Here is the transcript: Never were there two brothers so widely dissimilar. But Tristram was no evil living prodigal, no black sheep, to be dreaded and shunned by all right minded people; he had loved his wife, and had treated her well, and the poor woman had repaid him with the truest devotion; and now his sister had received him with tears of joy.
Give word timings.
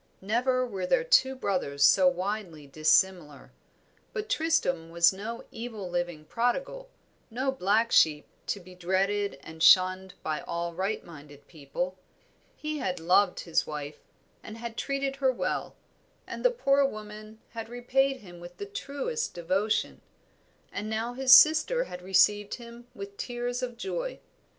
Never 0.19 0.65
were 0.65 0.87
there 0.87 1.03
two 1.03 1.35
brothers 1.35 1.83
so 1.83 2.07
widely 2.07 2.65
dissimilar. 2.65 3.51
But 4.13 4.29
Tristram 4.29 4.89
was 4.89 5.13
no 5.13 5.43
evil 5.51 5.87
living 5.87 6.25
prodigal, 6.25 6.89
no 7.29 7.51
black 7.51 7.91
sheep, 7.91 8.25
to 8.47 8.59
be 8.59 8.73
dreaded 8.73 9.37
and 9.43 9.61
shunned 9.61 10.15
by 10.23 10.41
all 10.41 10.73
right 10.73 11.05
minded 11.05 11.47
people; 11.47 11.99
he 12.55 12.79
had 12.79 12.99
loved 12.99 13.41
his 13.41 13.67
wife, 13.67 13.99
and 14.41 14.57
had 14.57 14.75
treated 14.75 15.17
her 15.17 15.31
well, 15.31 15.75
and 16.25 16.43
the 16.43 16.49
poor 16.49 16.83
woman 16.83 17.39
had 17.49 17.69
repaid 17.69 18.21
him 18.21 18.39
with 18.39 18.57
the 18.57 18.65
truest 18.65 19.35
devotion; 19.35 20.01
and 20.71 20.89
now 20.89 21.13
his 21.13 21.31
sister 21.31 21.83
had 21.83 22.01
received 22.01 22.55
him 22.55 22.87
with 22.95 23.17
tears 23.17 23.61
of 23.61 23.77
joy. 23.77 24.19